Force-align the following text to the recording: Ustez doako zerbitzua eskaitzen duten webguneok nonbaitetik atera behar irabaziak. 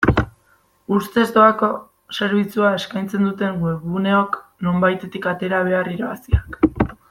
Ustez 0.99 1.25
doako 1.35 1.69
zerbitzua 2.19 2.71
eskaitzen 2.79 3.29
duten 3.29 3.61
webguneok 3.67 4.41
nonbaitetik 4.69 5.33
atera 5.35 5.61
behar 5.69 5.95
irabaziak. 5.99 6.61